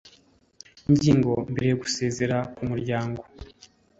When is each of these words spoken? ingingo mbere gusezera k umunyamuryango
ingingo 0.89 1.31
mbere 1.51 1.69
gusezera 1.81 2.37
k 2.53 2.57
umunyamuryango 2.63 3.21